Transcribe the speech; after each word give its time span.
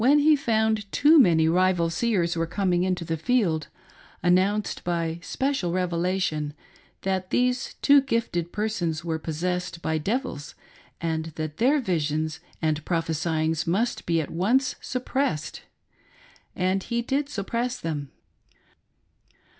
57 0.01 0.19
he 0.23 0.35
found 0.35 0.91
too 0.91 1.19
many 1.19 1.47
rival 1.47 1.91
seers 1.91 2.35
were 2.35 2.47
coming 2.47 2.81
into 2.83 3.05
the 3.05 3.17
field, 3.17 3.67
announced 4.23 4.83
by" 4.83 5.19
special 5.21 5.71
revelation," 5.73 6.55
that 7.03 7.29
these 7.29 7.75
too 7.83 8.01
gifted 8.01 8.51
per 8.51 8.67
sons 8.67 9.05
were 9.05 9.19
possessed 9.19 9.79
by 9.83 9.99
devils, 9.99 10.55
and 10.99 11.25
that 11.35 11.57
their 11.57 11.79
visions 11.79 12.39
and 12.63 12.83
prophecyings 12.83 13.67
must 13.67 14.07
be 14.07 14.19
at 14.19 14.31
once 14.31 14.75
suppressed. 14.81 15.61
And 16.55 16.81
he 16.81 17.03
did 17.03 17.29
sup 17.29 17.45
press 17.45 17.79
them. 17.79 18.09